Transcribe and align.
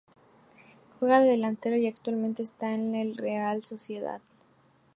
Juega 0.99 1.19
de 1.19 1.29
delantero 1.29 1.77
y 1.77 1.85
actualmente 1.85 2.41
está 2.41 2.73
en 2.73 2.95
el 2.95 3.15
Real 3.17 3.61
Sociedad. 3.61 4.19